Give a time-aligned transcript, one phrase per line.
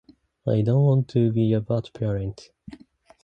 [0.47, 2.49] I don't want to be a bad parent.